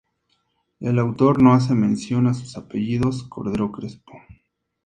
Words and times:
El 0.79 0.97
autor 0.97 1.43
no 1.43 1.53
hace 1.53 1.75
mención 1.75 2.25
a 2.25 2.33
sus 2.33 2.57
apellidos, 2.57 3.21
Cordero 3.29 3.71
Crespo. 3.71 4.13